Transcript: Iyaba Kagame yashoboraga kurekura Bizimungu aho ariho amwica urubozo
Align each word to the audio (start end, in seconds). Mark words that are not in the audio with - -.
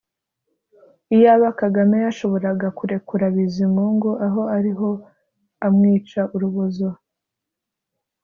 Iyaba 1.15 1.47
Kagame 1.61 1.95
yashoboraga 2.05 2.67
kurekura 2.77 3.25
Bizimungu 3.35 4.09
aho 4.27 4.41
ariho 4.57 4.89
amwica 5.65 6.21
urubozo 6.35 6.87